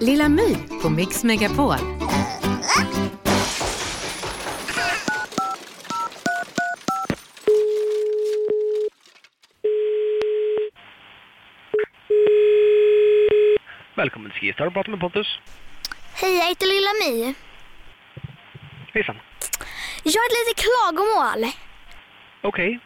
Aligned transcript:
Lilla 0.00 0.28
My 0.28 0.56
på 0.82 0.90
Mix 0.90 1.24
Megapol. 1.24 1.76
Välkommen 13.96 14.30
till 14.30 14.40
Skistar 14.40 14.66
och 14.66 14.72
prata 14.72 14.90
med 14.90 15.00
Pontus. 15.00 15.26
Hej, 16.14 16.36
jag 16.38 16.48
heter 16.48 16.66
Lilla 16.66 16.90
My. 17.02 17.34
Hejsan. 18.92 19.16
Jag 20.02 20.20
har 20.20 20.26
ett 20.26 20.48
litet 20.48 20.64
klagomål. 20.64 21.52
Okej. 22.42 22.80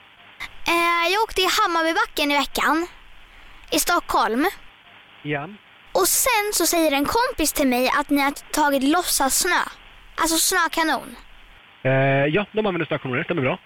Eh, 0.67 1.13
jag 1.13 1.23
åkte 1.23 1.41
i 1.41 1.49
Hammarbybacken 1.61 2.31
i 2.31 2.35
veckan. 2.39 2.87
I 3.71 3.79
Stockholm. 3.79 4.47
Ja. 5.29 5.49
Och 5.93 6.09
sen 6.09 6.47
så 6.53 6.67
säger 6.67 6.93
en 6.93 7.05
kompis 7.05 7.53
till 7.53 7.69
mig 7.69 7.91
att 8.01 8.11
ni 8.11 8.21
har 8.21 8.33
tagit 8.53 8.83
låtsas 8.83 9.39
snö. 9.39 9.63
Alltså 10.15 10.37
snökanon. 10.37 11.17
Eh, 11.83 12.27
ja, 12.37 12.47
de 12.53 12.67
använder 12.67 12.87
snökanoner. 12.87 13.25
Stämmer 13.25 13.43
bra. 13.43 13.59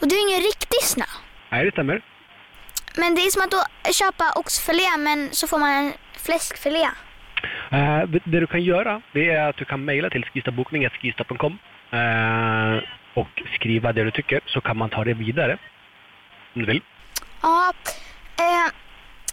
Och 0.00 0.08
det 0.08 0.14
är 0.14 0.28
ingen 0.28 0.42
riktig 0.42 0.82
snö. 0.82 1.04
Nej, 1.50 1.64
det 1.64 1.70
stämmer. 1.70 2.02
Men 2.96 3.14
det 3.14 3.20
är 3.20 3.30
som 3.30 3.42
att 3.42 3.50
då 3.50 3.92
köpa 3.92 4.32
oxfilé 4.40 4.96
men 4.98 5.28
så 5.32 5.46
får 5.46 5.58
man 5.58 5.70
en 5.70 5.92
fläskfilé. 6.24 6.88
Eh, 7.70 8.02
det 8.24 8.40
du 8.40 8.46
kan 8.46 8.62
göra 8.62 9.02
det 9.12 9.30
är 9.30 9.48
att 9.48 9.56
du 9.56 9.64
kan 9.64 9.84
mejla 9.84 10.10
till 10.10 10.24
skistabokning.skistab.com 10.24 11.58
eh, 11.90 12.76
och 13.14 13.42
skriva 13.54 13.92
det 13.92 14.04
du 14.04 14.10
tycker 14.10 14.40
så 14.46 14.60
kan 14.60 14.76
man 14.76 14.90
ta 14.90 15.04
det 15.04 15.14
vidare. 15.14 15.58
Om 16.54 16.60
du 16.60 16.66
vill. 16.66 16.82
Ja, 17.42 17.72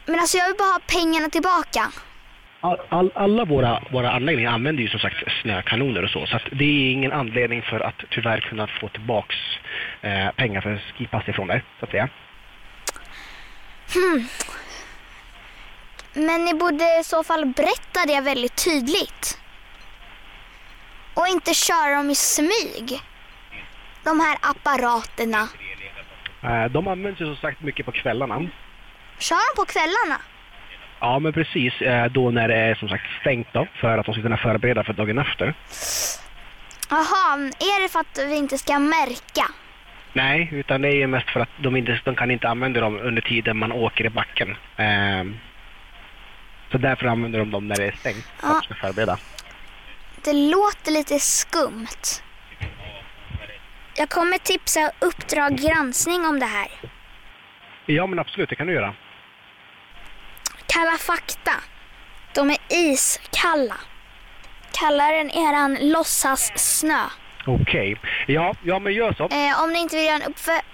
men 0.05 0.19
alltså 0.19 0.37
jag 0.37 0.47
vill 0.47 0.55
bara 0.57 0.73
ha 0.73 0.79
pengarna 0.87 1.29
tillbaka. 1.29 1.91
All, 2.63 2.77
all, 2.89 3.11
alla 3.15 3.45
våra, 3.45 3.83
våra 3.91 4.11
anläggningar 4.11 4.51
använder 4.51 4.83
ju 4.83 4.89
som 4.89 4.99
sagt 4.99 5.15
snökanoner 5.41 6.03
och 6.03 6.09
så. 6.09 6.27
Så 6.27 6.39
det 6.51 6.63
är 6.63 6.91
ingen 6.91 7.11
anledning 7.11 7.61
för 7.61 7.79
att 7.79 8.03
tyvärr 8.09 8.39
kunna 8.39 8.67
få 8.67 8.87
tillbaks 8.87 9.35
eh, 10.01 10.31
pengar 10.31 10.61
för 10.61 10.81
skipass 10.97 11.27
ifrån 11.27 11.47
dig, 11.47 11.63
så 11.79 11.85
att 11.85 11.91
säga. 11.91 12.09
Men 16.13 16.45
ni 16.45 16.53
borde 16.53 16.99
i 16.99 17.03
så 17.03 17.23
fall 17.23 17.45
berätta 17.45 18.05
det 18.07 18.21
väldigt 18.21 18.65
tydligt. 18.65 19.39
Och 21.13 21.27
inte 21.27 21.53
köra 21.53 21.95
dem 21.95 22.09
i 22.09 22.15
smyg. 22.15 22.99
De 24.03 24.19
här 24.19 24.37
apparaterna. 24.41 25.47
Eh, 26.43 26.71
de 26.71 26.87
används 26.87 27.21
ju 27.21 27.25
som 27.25 27.35
sagt 27.35 27.61
mycket 27.61 27.85
på 27.85 27.91
kvällarna. 27.91 28.49
Kör 29.21 29.55
de 29.55 29.61
på 29.61 29.65
kvällarna? 29.65 30.21
Ja, 30.99 31.19
men 31.19 31.33
precis. 31.33 31.81
Eh, 31.81 32.05
då 32.11 32.31
när 32.31 32.47
det 32.47 32.55
är 32.55 32.75
som 32.75 32.89
sagt 32.89 33.03
stängt 33.21 33.47
då, 33.53 33.67
för 33.81 33.97
att 33.97 34.05
de 34.05 34.13
ska 34.13 34.21
kunna 34.21 34.37
förbereda 34.37 34.83
för 34.83 34.93
dagen 34.93 35.17
efter. 35.17 35.53
Jaha, 36.89 37.37
är 37.59 37.81
det 37.81 37.89
för 37.89 37.99
att 37.99 38.19
vi 38.27 38.35
inte 38.37 38.57
ska 38.57 38.79
märka? 38.79 39.45
Nej, 40.13 40.49
utan 40.51 40.81
det 40.81 40.87
är 40.87 40.95
ju 40.95 41.07
mest 41.07 41.29
för 41.29 41.39
att 41.39 41.49
de, 41.57 41.75
inte, 41.75 41.99
de 42.05 42.15
kan 42.15 42.31
inte 42.31 42.49
använda 42.49 42.79
dem 42.79 42.99
under 42.99 43.21
tiden 43.21 43.57
man 43.57 43.71
åker 43.71 44.05
i 44.05 44.09
backen. 44.09 44.55
Ehm, 44.77 45.37
så 46.71 46.77
därför 46.77 47.05
använder 47.05 47.39
de 47.39 47.51
dem 47.51 47.67
när 47.67 47.75
det 47.75 47.85
är 47.85 47.91
stängt, 47.91 48.25
för 48.39 48.47
att 48.47 48.53
de 48.53 48.65
ska 48.65 48.87
förbereda. 48.87 49.17
Det 50.23 50.33
låter 50.33 50.91
lite 50.91 51.19
skumt. 51.19 52.23
Jag 53.95 54.09
kommer 54.09 54.37
tipsa 54.37 54.91
Uppdrag 54.99 55.57
granskning 55.57 56.25
om 56.25 56.39
det 56.39 56.45
här. 56.45 56.67
Ja, 57.85 58.07
men 58.07 58.19
absolut, 58.19 58.49
det 58.49 58.55
kan 58.55 58.67
du 58.67 58.73
göra. 58.73 58.93
Kalla 60.73 60.97
fakta. 60.97 61.51
De 62.35 62.49
är 62.49 62.57
iskalla. 62.69 63.75
Kallare 64.71 65.15
än 65.21 65.29
eran 65.29 65.77
låtsas 65.81 66.51
snö. 66.55 67.03
Okej. 67.47 67.97
Ja, 68.27 68.55
ja, 68.63 68.79
men 68.79 68.93
gör 68.93 69.13
så. 69.13 69.23
Eh, 69.23 69.63
om 69.63 69.73
ni 69.73 69.79
inte 69.79 69.95
vill 69.95 70.05
göra 70.05 70.15
en 70.15 70.33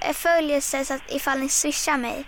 uppföljelse 0.10 0.86
så 0.86 0.94
att 0.94 1.12
ifall 1.16 1.40
ni 1.40 1.50
swishar 1.50 1.98
mig. 1.98 2.26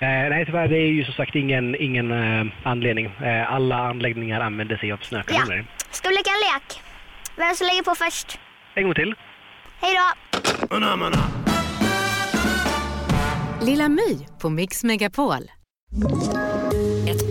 Eh, 0.00 0.30
nej, 0.30 0.46
tyvärr, 0.46 0.68
det 0.68 0.76
är 0.76 0.86
ju 0.86 1.04
som 1.04 1.14
sagt 1.14 1.34
ingen, 1.34 1.74
ingen 1.80 2.12
eh, 2.12 2.46
anledning. 2.64 3.06
Eh, 3.06 3.52
alla 3.52 3.76
anläggningar 3.76 4.40
använder 4.40 4.76
sig 4.76 4.92
av 4.92 4.98
snökanoner. 4.98 5.66
Ska 5.90 6.08
vi 6.08 6.14
leka 6.14 6.30
en 6.30 6.54
lek? 6.54 6.80
Vem 7.36 7.54
som 7.54 7.66
lägger 7.66 7.82
på 7.82 7.94
först? 7.94 8.38
En 8.74 8.82
gång 8.84 8.94
till. 8.94 9.14
Hej 9.80 9.94
då! 9.94 10.06
Lilla 13.66 13.88
My 13.88 14.26
på 14.40 14.50
Mix 14.50 14.84
Megapol. 14.84 15.42